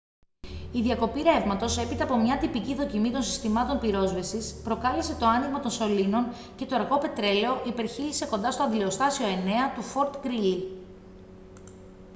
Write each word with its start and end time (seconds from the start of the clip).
η 0.71 0.81
διακοπή 0.81 1.21
ρεύματος 1.21 1.77
έπειτα 1.77 2.03
από 2.03 2.17
μια 2.17 2.37
τυπική 2.37 2.75
δοκιμή 2.75 3.11
των 3.11 3.23
συστημάτων 3.23 3.79
πυρόσβεσης 3.79 4.61
προκάλεσε 4.63 5.15
το 5.19 5.25
άνοιγμα 5.25 5.59
των 5.59 5.71
σωλήνων 5.71 6.23
και 6.55 6.65
το 6.65 6.75
αργό 6.75 6.97
πετρέλαιο 6.97 7.61
υπερχείλισε 7.67 8.25
κοντά 8.25 8.51
στο 8.51 8.63
αντλιοστάσιο 8.63 9.25
9 9.27 9.33
του 9.75 9.83
fort 9.93 10.25
greely 10.25 10.63